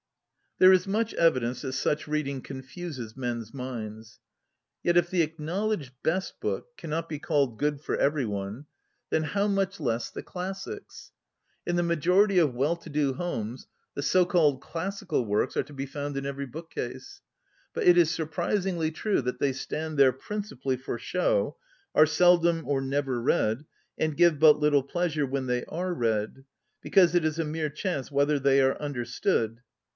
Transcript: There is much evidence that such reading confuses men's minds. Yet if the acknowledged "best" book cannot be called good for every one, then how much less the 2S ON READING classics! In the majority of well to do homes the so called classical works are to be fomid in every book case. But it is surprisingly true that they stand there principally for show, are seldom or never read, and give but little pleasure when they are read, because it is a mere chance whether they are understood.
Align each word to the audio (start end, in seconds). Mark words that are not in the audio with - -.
There 0.57 0.71
is 0.73 0.87
much 0.87 1.13
evidence 1.15 1.61
that 1.61 1.73
such 1.73 2.07
reading 2.07 2.41
confuses 2.41 3.15
men's 3.17 3.51
minds. 3.53 4.19
Yet 4.83 4.97
if 4.97 5.09
the 5.11 5.21
acknowledged 5.21 5.93
"best" 6.03 6.39
book 6.39 6.75
cannot 6.75 7.07
be 7.09 7.17
called 7.19 7.57
good 7.57 7.81
for 7.81 7.95
every 7.97 8.25
one, 8.25 8.65
then 9.11 9.23
how 9.23 9.47
much 9.47 9.79
less 9.79 10.09
the 10.09 10.21
2S 10.21 10.35
ON 10.35 10.41
READING 10.43 10.53
classics! 10.53 11.11
In 11.67 11.75
the 11.77 11.83
majority 11.83 12.37
of 12.39 12.53
well 12.55 12.75
to 12.75 12.89
do 12.89 13.13
homes 13.13 13.67
the 13.93 14.03
so 14.03 14.23
called 14.25 14.61
classical 14.61 15.25
works 15.25 15.55
are 15.55 15.63
to 15.63 15.73
be 15.73 15.85
fomid 15.87 16.15
in 16.15 16.25
every 16.25 16.47
book 16.47 16.71
case. 16.71 17.21
But 17.73 17.87
it 17.87 17.97
is 17.97 18.11
surprisingly 18.11 18.91
true 18.91 19.21
that 19.21 19.39
they 19.39 19.53
stand 19.53 19.97
there 19.99 20.11
principally 20.13 20.77
for 20.77 20.97
show, 20.97 21.57
are 21.95 22.07
seldom 22.07 22.67
or 22.67 22.81
never 22.81 23.21
read, 23.21 23.65
and 23.99 24.17
give 24.17 24.39
but 24.39 24.59
little 24.59 24.83
pleasure 24.83 25.25
when 25.27 25.45
they 25.45 25.63
are 25.65 25.93
read, 25.93 26.43
because 26.81 27.13
it 27.15 27.25
is 27.25 27.37
a 27.37 27.45
mere 27.45 27.69
chance 27.69 28.11
whether 28.11 28.39
they 28.39 28.61
are 28.61 28.79
understood. 28.81 29.61